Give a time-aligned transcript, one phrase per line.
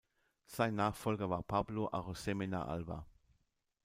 [0.47, 3.05] Sein Nachfolger wurde Pablo Arosemena Alba.